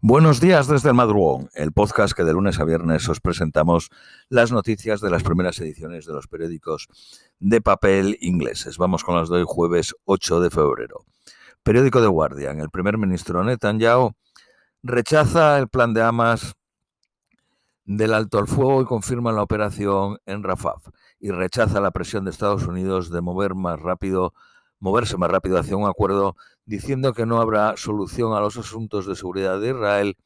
Buenos 0.00 0.38
días 0.40 0.68
desde 0.68 0.90
el 0.90 0.94
madrugón, 0.94 1.50
el 1.54 1.72
podcast 1.72 2.12
que 2.14 2.22
de 2.22 2.32
lunes 2.32 2.60
a 2.60 2.64
viernes 2.64 3.08
os 3.08 3.20
presentamos 3.20 3.90
las 4.28 4.52
noticias 4.52 5.00
de 5.00 5.10
las 5.10 5.24
primeras 5.24 5.58
ediciones 5.58 6.06
de 6.06 6.12
los 6.12 6.28
periódicos 6.28 6.86
de 7.40 7.60
papel 7.60 8.16
ingleses. 8.20 8.78
Vamos 8.78 9.02
con 9.02 9.16
las 9.16 9.28
de 9.28 9.38
hoy 9.38 9.44
jueves 9.44 9.96
8 10.04 10.40
de 10.40 10.50
febrero. 10.50 11.04
Periódico 11.64 12.00
de 12.00 12.06
Guardian. 12.06 12.60
El 12.60 12.70
primer 12.70 12.96
ministro 12.96 13.42
Netanyahu 13.42 14.12
rechaza 14.84 15.58
el 15.58 15.66
plan 15.66 15.92
de 15.94 16.02
Hamas 16.02 16.54
del 17.84 18.14
alto 18.14 18.38
al 18.38 18.46
fuego 18.46 18.80
y 18.82 18.84
confirma 18.84 19.32
la 19.32 19.42
operación 19.42 20.18
en 20.26 20.44
Rafah 20.44 20.76
y 21.18 21.32
rechaza 21.32 21.80
la 21.80 21.90
presión 21.90 22.24
de 22.24 22.30
Estados 22.30 22.68
Unidos 22.68 23.10
de 23.10 23.20
mover 23.20 23.56
más 23.56 23.80
rápido 23.80 24.32
moverse 24.80 25.16
más 25.16 25.30
rápido 25.30 25.58
hacia 25.58 25.76
un 25.76 25.88
acuerdo 25.88 26.36
diciendo 26.68 27.14
que 27.14 27.24
no 27.24 27.40
habrá 27.40 27.78
solución 27.78 28.34
a 28.34 28.40
los 28.40 28.58
asuntos 28.58 29.06
de 29.06 29.16
seguridad 29.16 29.58
de 29.58 29.70
Israel, 29.70 30.16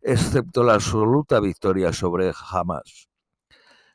excepto 0.00 0.64
la 0.64 0.74
absoluta 0.74 1.38
victoria 1.38 1.92
sobre 1.92 2.32
Hamas. 2.50 3.08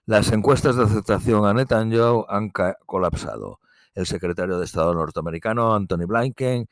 Las 0.06 0.32
encuestas 0.32 0.76
de 0.76 0.84
aceptación 0.84 1.48
a 1.48 1.56
Netanyahu 1.56 2.26
han 2.30 2.52
colapsado. 2.86 3.60
El 3.96 4.06
secretario 4.06 4.60
de 4.60 4.66
Estado 4.66 4.94
norteamericano, 4.94 5.74
Anthony 5.74 6.06
Blinken, 6.06 6.70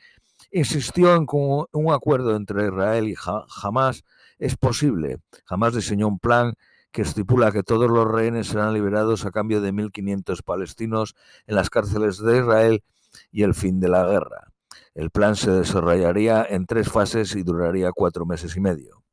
insistió 0.51 1.15
en 1.15 1.25
que 1.25 1.35
un 1.35 1.91
acuerdo 1.91 2.35
entre 2.35 2.67
Israel 2.67 3.07
y 3.07 3.15
Hamas 3.63 4.03
es 4.37 4.55
posible. 4.57 5.17
Hamas 5.47 5.73
diseñó 5.73 6.07
un 6.07 6.19
plan 6.19 6.53
que 6.91 7.01
estipula 7.01 7.51
que 7.51 7.63
todos 7.63 7.89
los 7.89 8.07
rehenes 8.07 8.49
serán 8.49 8.75
liberados 8.75 9.25
a 9.25 9.31
cambio 9.31 9.59
de 9.59 9.73
1.500 9.73 10.43
palestinos 10.43 11.15
en 11.47 11.55
las 11.55 11.71
cárceles 11.71 12.19
de 12.19 12.37
Israel 12.37 12.83
y 13.31 13.41
el 13.41 13.55
fin 13.55 13.79
de 13.79 13.89
la 13.89 14.05
guerra. 14.05 14.54
El 14.95 15.11
plan 15.11 15.35
se 15.35 15.51
desarrollaría 15.51 16.45
en 16.49 16.65
tres 16.65 16.89
fases 16.89 17.35
y 17.35 17.43
duraría 17.43 17.91
cuatro 17.91 18.25
meses 18.25 18.55
y 18.55 18.59
medio. 18.59 19.03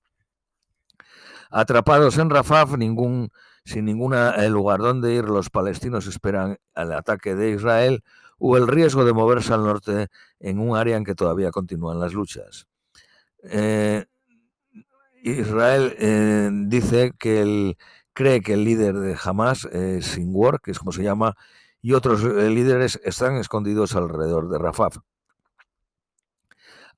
Atrapados 1.50 2.16
en 2.16 2.30
Rafah, 2.30 2.76
ningún, 2.78 3.30
sin 3.64 3.84
ningún 3.84 4.14
eh, 4.14 4.48
lugar 4.48 4.80
donde 4.80 5.12
ir, 5.12 5.24
los 5.24 5.50
palestinos 5.50 6.06
esperan 6.06 6.56
el 6.74 6.92
ataque 6.92 7.34
de 7.34 7.50
Israel 7.50 8.02
o 8.38 8.56
el 8.56 8.66
riesgo 8.66 9.04
de 9.04 9.12
moverse 9.12 9.52
al 9.52 9.64
norte 9.64 10.08
en 10.40 10.58
un 10.58 10.76
área 10.76 10.96
en 10.96 11.04
que 11.04 11.14
todavía 11.14 11.50
continúan 11.50 12.00
las 12.00 12.14
luchas. 12.14 12.66
Eh, 13.44 14.06
Israel 15.22 15.94
eh, 15.98 16.50
dice 16.66 17.12
que 17.18 17.76
cree 18.14 18.40
que 18.40 18.54
el 18.54 18.64
líder 18.64 18.96
de 18.96 19.16
Hamas, 19.22 19.68
Sinwar, 20.00 20.60
que 20.60 20.70
es 20.70 20.78
como 20.78 20.92
se 20.92 21.02
llama, 21.02 21.36
y 21.82 21.92
otros 21.94 22.22
eh, 22.22 22.48
líderes 22.48 23.00
están 23.04 23.36
escondidos 23.36 23.96
alrededor 23.96 24.48
de 24.48 24.58
Rafah. 24.58 24.90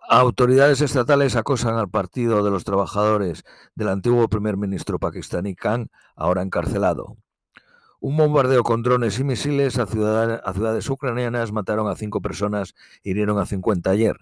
Autoridades 0.07 0.83
estatales 0.83 1.35
acosan 1.35 1.79
al 1.79 1.89
Partido 1.89 2.45
de 2.45 2.51
los 2.51 2.65
Trabajadores 2.65 3.43
del 3.75 3.89
antiguo 3.89 4.29
primer 4.29 4.59
ministro 4.59 4.99
pakistaní 4.99 5.55
Khan, 5.55 5.91
ahora 6.15 6.43
encarcelado. 6.43 7.17
Un 8.01 8.19
bombardeo 8.19 8.63
con 8.65 8.83
drones 8.83 9.19
y 9.19 9.25
misiles 9.25 9.79
a, 9.79 9.87
ciudades 9.87 10.91
ucranianas 10.91 11.53
mataron 11.53 11.89
a 11.89 11.97
cinco 11.97 12.21
personas 12.21 12.75
y 13.03 13.13
hirieron 13.13 13.39
a 13.39 13.47
50 13.47 13.89
ayer. 13.89 14.19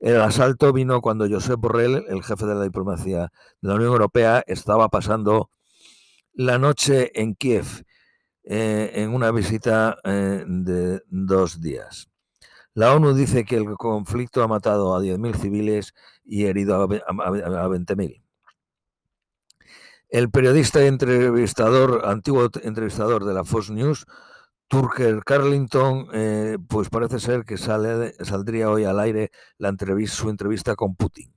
El 0.00 0.20
asalto 0.20 0.72
vino 0.72 1.00
cuando 1.00 1.28
Josep 1.28 1.60
Borrell, 1.60 2.04
el 2.08 2.24
jefe 2.24 2.46
de 2.46 2.56
la 2.56 2.64
diplomacia 2.64 3.32
de 3.60 3.68
la 3.68 3.76
Unión 3.76 3.92
Europea, 3.92 4.42
estaba 4.48 4.88
pasando 4.88 5.50
la 6.32 6.58
noche 6.58 7.12
en 7.20 7.36
Kiev 7.36 7.84
eh, 8.42 8.90
en 8.94 9.14
una 9.14 9.30
visita 9.30 9.96
eh, 10.02 10.42
de 10.44 11.02
dos 11.06 11.60
días. 11.60 12.08
La 12.78 12.94
ONU 12.94 13.12
dice 13.12 13.44
que 13.44 13.56
el 13.56 13.76
conflicto 13.76 14.40
ha 14.40 14.46
matado 14.46 14.94
a 14.94 15.00
10.000 15.00 15.34
civiles 15.34 15.94
y 16.24 16.44
herido 16.44 16.76
a 16.76 16.86
20.000. 16.86 18.22
El 20.10 20.30
periodista 20.30 20.84
y 20.84 20.86
entrevistador, 20.86 22.06
antiguo 22.06 22.48
entrevistador 22.62 23.24
de 23.24 23.34
la 23.34 23.42
Fox 23.42 23.70
News, 23.70 24.06
Turker 24.68 25.24
Carlington, 25.24 26.06
eh, 26.12 26.56
pues 26.68 26.88
parece 26.88 27.18
ser 27.18 27.44
que 27.44 27.58
sale, 27.58 28.14
saldría 28.24 28.70
hoy 28.70 28.84
al 28.84 29.00
aire 29.00 29.32
la 29.56 29.70
entrevista, 29.70 30.14
su 30.14 30.30
entrevista 30.30 30.76
con 30.76 30.94
Putin. 30.94 31.34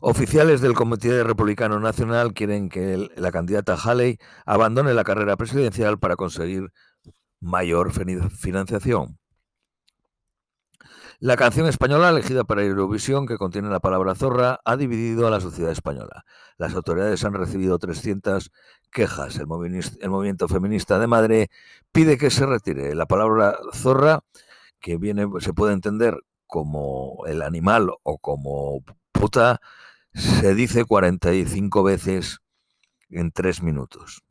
Oficiales 0.00 0.60
del 0.60 0.74
Comité 0.74 1.22
Republicano 1.22 1.78
Nacional 1.78 2.34
quieren 2.34 2.68
que 2.68 3.08
la 3.14 3.30
candidata 3.30 3.76
Haley 3.76 4.18
abandone 4.44 4.94
la 4.94 5.04
carrera 5.04 5.36
presidencial 5.36 6.00
para 6.00 6.16
conseguir 6.16 6.72
mayor 7.44 7.92
financiación. 7.92 9.18
La 11.20 11.36
canción 11.36 11.66
española 11.68 12.08
elegida 12.10 12.44
para 12.44 12.64
Eurovisión, 12.64 13.26
que 13.26 13.38
contiene 13.38 13.68
la 13.68 13.80
palabra 13.80 14.14
zorra, 14.14 14.60
ha 14.64 14.76
dividido 14.76 15.26
a 15.26 15.30
la 15.30 15.40
sociedad 15.40 15.70
española. 15.70 16.24
Las 16.58 16.74
autoridades 16.74 17.24
han 17.24 17.34
recibido 17.34 17.78
300 17.78 18.50
quejas. 18.90 19.38
El, 19.38 19.46
movimiento 19.46 20.48
feminista 20.48 20.98
de 20.98 21.06
Madrid 21.06 21.46
pide 21.92 22.18
que 22.18 22.30
se 22.30 22.46
retire 22.46 22.94
la 22.94 23.06
palabra 23.06 23.56
zorra, 23.72 24.20
que 24.80 24.96
viene, 24.96 25.26
se 25.38 25.52
puede 25.52 25.72
entender 25.72 26.18
como 26.46 27.24
el 27.26 27.42
animal 27.42 27.90
o 28.02 28.18
como 28.18 28.84
puta, 29.12 29.60
se 30.12 30.54
dice 30.54 30.84
45 30.84 31.82
veces 31.84 32.40
en 33.08 33.30
tres 33.30 33.62
minutos. 33.62 34.24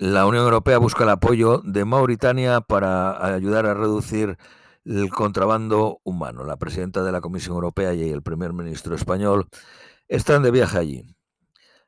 La 0.00 0.26
Unión 0.26 0.44
Europea 0.44 0.78
busca 0.78 1.02
el 1.02 1.10
apoyo 1.10 1.58
de 1.64 1.84
Mauritania 1.84 2.60
para 2.60 3.34
ayudar 3.34 3.66
a 3.66 3.74
reducir 3.74 4.38
el 4.84 5.10
contrabando 5.10 6.00
humano. 6.04 6.44
La 6.44 6.56
presidenta 6.56 7.02
de 7.02 7.10
la 7.10 7.20
Comisión 7.20 7.56
Europea 7.56 7.92
y 7.94 8.08
el 8.08 8.22
primer 8.22 8.52
ministro 8.52 8.94
español 8.94 9.48
están 10.06 10.44
de 10.44 10.52
viaje 10.52 10.78
allí. 10.78 11.16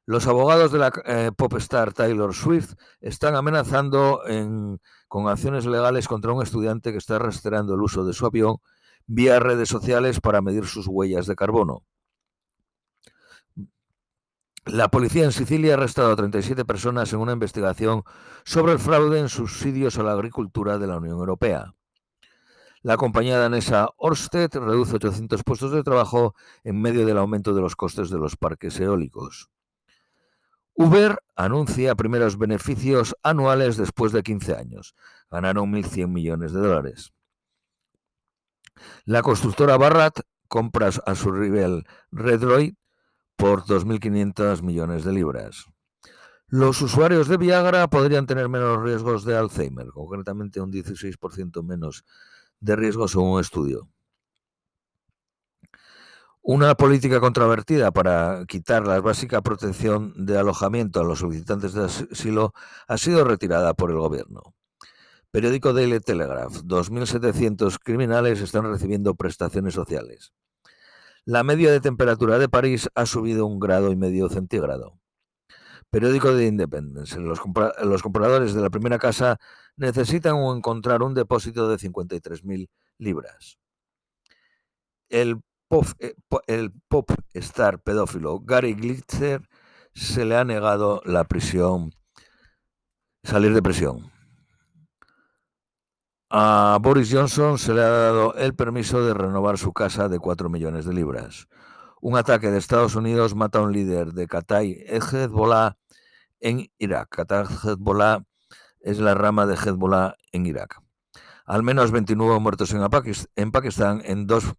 Los 0.06 0.26
abogados 0.26 0.72
de 0.72 0.78
la 0.78 0.92
eh, 1.04 1.30
pop 1.36 1.54
star 1.58 1.92
Taylor 1.92 2.34
Swift 2.34 2.74
están 3.00 3.36
amenazando 3.36 4.22
con 5.06 5.28
acciones 5.28 5.64
legales 5.66 6.08
contra 6.08 6.32
un 6.32 6.42
estudiante 6.42 6.90
que 6.90 6.98
está 6.98 7.20
rastreando 7.20 7.74
el 7.74 7.82
uso 7.82 8.04
de 8.04 8.12
su 8.12 8.26
avión 8.26 8.56
vía 9.06 9.38
redes 9.38 9.68
sociales 9.68 10.20
para 10.20 10.42
medir 10.42 10.66
sus 10.66 10.88
huellas 10.88 11.26
de 11.26 11.36
carbono. 11.36 11.84
La 14.66 14.88
policía 14.88 15.24
en 15.24 15.32
Sicilia 15.32 15.72
ha 15.72 15.76
arrestado 15.76 16.12
a 16.12 16.16
37 16.16 16.64
personas 16.66 17.12
en 17.12 17.20
una 17.20 17.32
investigación 17.32 18.02
sobre 18.44 18.72
el 18.72 18.78
fraude 18.78 19.18
en 19.18 19.30
subsidios 19.30 19.98
a 19.98 20.02
la 20.02 20.12
agricultura 20.12 20.78
de 20.78 20.86
la 20.86 20.98
Unión 20.98 21.18
Europea. 21.18 21.74
La 22.82 22.96
compañía 22.96 23.38
danesa 23.38 23.88
Orsted 23.96 24.50
reduce 24.54 24.96
800 24.96 25.42
puestos 25.44 25.72
de 25.72 25.82
trabajo 25.82 26.34
en 26.62 26.80
medio 26.80 27.06
del 27.06 27.18
aumento 27.18 27.54
de 27.54 27.62
los 27.62 27.74
costes 27.74 28.10
de 28.10 28.18
los 28.18 28.36
parques 28.36 28.78
eólicos. 28.80 29.50
Uber 30.74 31.18
anuncia 31.36 31.94
primeros 31.94 32.38
beneficios 32.38 33.16
anuales 33.22 33.76
después 33.76 34.12
de 34.12 34.22
15 34.22 34.54
años. 34.54 34.94
Ganaron 35.30 35.72
1.100 35.72 36.08
millones 36.08 36.52
de 36.52 36.60
dólares. 36.60 37.12
La 39.04 39.22
constructora 39.22 39.76
Barrat 39.76 40.20
compra 40.48 40.88
a 40.88 41.14
su 41.14 41.32
rival 41.32 41.84
Redroid 42.12 42.74
por 43.40 43.64
2.500 43.64 44.60
millones 44.60 45.02
de 45.02 45.12
libras. 45.14 45.64
Los 46.46 46.82
usuarios 46.82 47.26
de 47.26 47.38
Viagra 47.38 47.88
podrían 47.88 48.26
tener 48.26 48.50
menos 48.50 48.82
riesgos 48.82 49.24
de 49.24 49.34
Alzheimer, 49.34 49.86
concretamente 49.94 50.60
un 50.60 50.70
16% 50.70 51.62
menos 51.62 52.04
de 52.60 52.76
riesgos 52.76 53.12
según 53.12 53.30
un 53.30 53.40
estudio. 53.40 53.88
Una 56.42 56.74
política 56.74 57.18
controvertida 57.18 57.90
para 57.92 58.44
quitar 58.46 58.86
la 58.86 59.00
básica 59.00 59.40
protección 59.40 60.12
de 60.26 60.36
alojamiento 60.36 61.00
a 61.00 61.04
los 61.04 61.20
solicitantes 61.20 61.72
de 61.72 61.84
asilo 61.84 62.52
ha 62.88 62.98
sido 62.98 63.24
retirada 63.24 63.72
por 63.72 63.90
el 63.90 63.96
gobierno. 63.96 64.54
Periódico 65.30 65.72
Daily 65.72 66.00
Telegraph. 66.00 66.56
2.700 66.64 67.78
criminales 67.82 68.42
están 68.42 68.70
recibiendo 68.70 69.14
prestaciones 69.14 69.72
sociales. 69.72 70.34
La 71.30 71.44
media 71.44 71.70
de 71.70 71.78
temperatura 71.78 72.40
de 72.40 72.48
París 72.48 72.88
ha 72.96 73.06
subido 73.06 73.46
un 73.46 73.60
grado 73.60 73.92
y 73.92 73.94
medio 73.94 74.28
centígrado. 74.28 74.98
Periódico 75.88 76.34
de 76.34 76.48
Independence. 76.48 77.20
Los, 77.20 77.38
compradores 77.38 78.52
de 78.52 78.60
la 78.60 78.68
primera 78.68 78.98
casa 78.98 79.38
necesitan 79.76 80.38
encontrar 80.38 81.04
un 81.04 81.14
depósito 81.14 81.68
de 81.68 81.76
53.000 81.76 82.68
libras. 82.98 83.60
El 85.08 85.40
pop, 85.68 85.86
eh, 86.00 86.16
el 86.48 86.72
pop 86.88 87.08
star 87.34 87.80
pedófilo 87.80 88.40
Gary 88.40 88.74
Glitzer 88.74 89.48
se 89.94 90.24
le 90.24 90.36
ha 90.36 90.44
negado 90.44 91.00
la 91.04 91.22
prisión, 91.22 91.94
salir 93.22 93.54
de 93.54 93.62
prisión. 93.62 94.10
A 96.32 96.78
Boris 96.80 97.12
Johnson 97.12 97.58
se 97.58 97.74
le 97.74 97.82
ha 97.82 97.88
dado 97.88 98.34
el 98.36 98.54
permiso 98.54 99.04
de 99.04 99.14
renovar 99.14 99.58
su 99.58 99.72
casa 99.72 100.08
de 100.08 100.20
4 100.20 100.48
millones 100.48 100.84
de 100.84 100.94
libras. 100.94 101.48
Un 102.00 102.16
ataque 102.16 102.52
de 102.52 102.58
Estados 102.58 102.94
Unidos 102.94 103.34
mata 103.34 103.58
a 103.58 103.62
un 103.62 103.72
líder 103.72 104.12
de 104.12 104.28
Qatar 104.28 104.62
Hezbollah 104.62 105.76
en 106.38 106.70
Irak. 106.78 107.08
Qatar 107.08 107.48
Hezbollah 107.48 108.22
es 108.78 109.00
la 109.00 109.14
rama 109.14 109.44
de 109.46 109.54
Hezbollah 109.56 110.14
en 110.30 110.46
Irak. 110.46 110.80
Al 111.46 111.64
menos 111.64 111.90
29 111.90 112.38
muertos 112.38 112.72
en 113.34 113.50
Pakistán 113.50 114.00
en 114.04 114.28
dos 114.28 114.54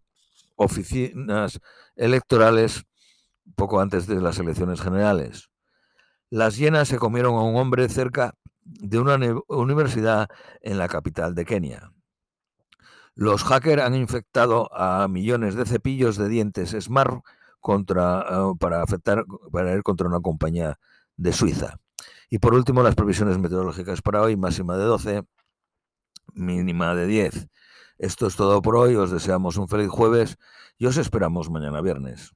oficinas 0.56 1.58
electorales 1.96 2.84
poco 3.56 3.80
antes 3.80 4.06
de 4.06 4.20
las 4.20 4.38
elecciones 4.38 4.82
generales. 4.82 5.48
Las 6.28 6.58
hienas 6.58 6.88
se 6.88 6.98
comieron 6.98 7.36
a 7.36 7.42
un 7.42 7.56
hombre 7.56 7.88
cerca 7.88 8.34
de 8.64 8.98
una 8.98 9.18
universidad 9.48 10.28
en 10.60 10.78
la 10.78 10.88
capital 10.88 11.34
de 11.34 11.44
Kenia. 11.44 11.92
Los 13.14 13.44
hackers 13.44 13.82
han 13.82 13.94
infectado 13.94 14.70
a 14.74 15.06
millones 15.08 15.54
de 15.54 15.66
cepillos 15.66 16.16
de 16.16 16.28
dientes 16.28 16.74
Smart 16.80 17.22
eh, 17.68 18.52
para, 18.58 18.82
afectar, 18.82 19.24
para 19.50 19.74
ir 19.74 19.82
contra 19.82 20.08
una 20.08 20.20
compañía 20.20 20.78
de 21.16 21.32
Suiza. 21.32 21.78
Y 22.30 22.38
por 22.38 22.54
último, 22.54 22.82
las 22.82 22.94
previsiones 22.94 23.38
meteorológicas 23.38 24.00
para 24.00 24.22
hoy, 24.22 24.36
máxima 24.36 24.76
de 24.76 24.84
12, 24.84 25.22
mínima 26.34 26.94
de 26.94 27.06
10. 27.06 27.48
Esto 27.98 28.26
es 28.26 28.36
todo 28.36 28.62
por 28.62 28.76
hoy, 28.76 28.96
os 28.96 29.10
deseamos 29.10 29.58
un 29.58 29.68
feliz 29.68 29.90
jueves 29.90 30.38
y 30.78 30.86
os 30.86 30.96
esperamos 30.96 31.50
mañana 31.50 31.82
viernes. 31.82 32.32